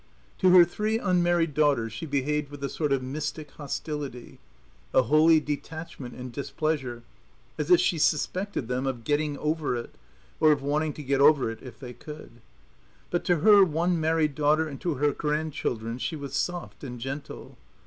To 0.39 0.49
her 0.49 0.65
three 0.65 0.97
unmarried 0.97 1.53
daughters 1.53 1.93
she 1.93 2.07
behaved 2.07 2.49
with 2.49 2.63
a 2.63 2.69
sort 2.69 2.91
of 2.91 3.03
mystic 3.03 3.51
hostility, 3.51 4.39
a 4.95 5.03
holy 5.03 5.39
detachment 5.39 6.15
and 6.15 6.31
displeasure, 6.31 7.03
as 7.59 7.69
if 7.69 7.79
she 7.81 7.99
suspected 7.99 8.67
them 8.67 8.87
of 8.87 9.03
getting 9.03 9.37
over 9.37 9.75
it, 9.75 9.93
or 10.39 10.51
of 10.51 10.63
wanting 10.63 10.93
to 10.93 11.03
get 11.03 11.21
over 11.21 11.51
it 11.51 11.61
if 11.61 11.77
they 11.79 11.93
could. 11.93 12.31
But 13.11 13.23
to 13.25 13.41
her 13.41 13.63
one 13.63 13.99
married 14.01 14.33
daughter 14.33 14.67
and 14.67 14.81
to 14.81 14.95
her 14.95 15.11
grand 15.11 15.53
children 15.53 15.99
she 15.99 16.15
was 16.15 16.33
soft 16.33 16.83
and 16.83 16.99
gentle. 16.99 17.55